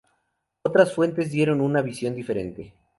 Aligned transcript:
Otras 0.63 0.95
fuentes 0.95 1.29
dieron 1.29 1.61
una 1.61 1.83
visión 1.83 2.15
diferente. 2.15 2.73